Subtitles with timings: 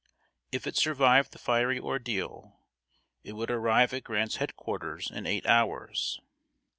[0.51, 2.57] If it survived the fiery ordeal,
[3.23, 6.19] it would arrive at Grant's head quarters in eight hours.